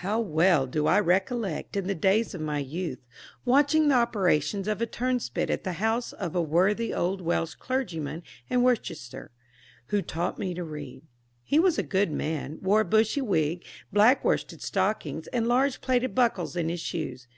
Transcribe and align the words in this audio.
How 0.00 0.18
well 0.18 0.66
do 0.66 0.86
I 0.86 0.98
recollect, 0.98 1.76
in 1.76 1.88
the 1.88 1.94
days 1.94 2.32
of 2.32 2.40
my 2.40 2.58
youth, 2.58 3.04
watching 3.44 3.88
the 3.88 3.96
operations 3.96 4.66
of 4.66 4.80
a 4.80 4.86
turnspit 4.86 5.50
at 5.50 5.62
the 5.62 5.74
house 5.74 6.14
of 6.14 6.34
a 6.34 6.40
worthy 6.40 6.94
old 6.94 7.20
Welsh 7.20 7.54
clergyman 7.54 8.22
in 8.48 8.62
Worcestershire, 8.62 9.30
who 9.88 10.00
taught 10.00 10.38
me 10.38 10.54
to 10.54 10.64
read. 10.64 11.02
He 11.42 11.58
was 11.58 11.76
a 11.76 11.82
good 11.82 12.10
man, 12.10 12.58
wore 12.62 12.80
a 12.80 12.84
bushy 12.86 13.20
wig, 13.20 13.62
black 13.92 14.24
worsted 14.24 14.62
stockings, 14.62 15.26
and 15.34 15.46
large 15.46 15.82
plated 15.82 16.14
buckles 16.14 16.56
in 16.56 16.70
his 16.70 16.80
shoes. 16.80 17.28